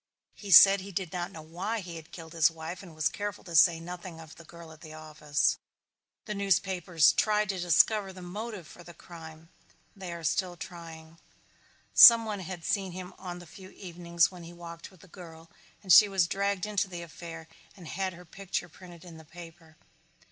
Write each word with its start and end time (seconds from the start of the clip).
He 0.33 0.49
said 0.49 0.81
he 0.81 0.91
did 0.91 1.13
not 1.13 1.31
know 1.31 1.43
why 1.43 1.79
he 1.81 1.95
had 1.97 2.11
killed 2.11 2.33
his 2.33 2.49
wife 2.49 2.81
and 2.81 2.95
was 2.95 3.07
careful 3.07 3.43
to 3.43 3.55
say 3.55 3.79
nothing 3.79 4.19
of 4.19 4.33
the 4.33 4.43
girl 4.43 4.71
at 4.71 4.81
the 4.81 4.93
office. 4.95 5.59
The 6.25 6.33
newspapers 6.33 7.13
tried 7.13 7.49
to 7.49 7.59
discover 7.59 8.11
the 8.11 8.23
motive 8.23 8.65
for 8.67 8.83
the 8.83 8.95
crime. 8.95 9.49
They 9.95 10.11
are 10.11 10.23
still 10.23 10.57
trying. 10.57 11.19
Some 11.93 12.25
one 12.25 12.39
had 12.39 12.65
seen 12.65 12.93
him 12.93 13.13
on 13.19 13.37
the 13.37 13.45
few 13.45 13.69
evenings 13.69 14.31
when 14.31 14.41
he 14.43 14.53
walked 14.53 14.89
with 14.89 15.01
the 15.01 15.07
girl 15.07 15.51
and 15.83 15.93
she 15.93 16.09
was 16.09 16.25
dragged 16.25 16.65
into 16.65 16.87
the 16.87 17.03
affair 17.03 17.47
and 17.77 17.87
had 17.87 18.13
her 18.13 18.25
picture 18.25 18.67
printed 18.69 19.05
in 19.05 19.17
the 19.17 19.23
paper. 19.25 19.77